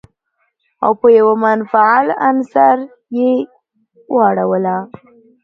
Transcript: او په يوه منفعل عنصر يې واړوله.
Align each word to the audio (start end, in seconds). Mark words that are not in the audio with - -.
او 0.83 0.91
په 0.99 1.07
يوه 1.17 1.35
منفعل 1.45 2.05
عنصر 2.25 2.77
يې 3.17 3.31
واړوله. 4.15 4.77